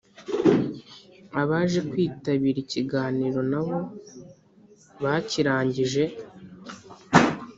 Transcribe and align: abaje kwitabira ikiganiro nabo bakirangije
abaje 1.41 1.79
kwitabira 1.89 2.57
ikiganiro 2.65 3.39
nabo 3.51 3.77
bakirangije 5.03 6.03